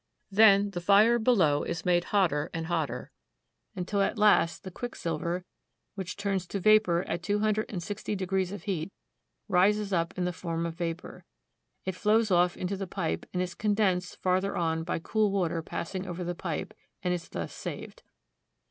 [0.31, 3.11] Then the fire below is made hotter and hotter
[3.75, 5.45] until at last the quicksilver,
[5.93, 8.91] which turns to vapor at two hundred and sixty degrees of heat,
[9.47, 11.23] rises up in the form of vapor.
[11.85, 16.07] It flows off into the pipe, and is condensed farther on by cool water passing
[16.07, 16.73] over the pipe,
[17.03, 18.01] and is thus saved.